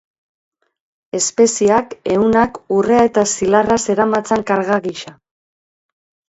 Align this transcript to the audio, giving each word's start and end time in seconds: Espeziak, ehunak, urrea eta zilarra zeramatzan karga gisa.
Espeziak, 1.17 1.93
ehunak, 2.13 2.57
urrea 2.77 3.03
eta 3.11 3.25
zilarra 3.35 3.79
zeramatzan 3.91 4.47
karga 4.53 4.81
gisa. 4.89 5.15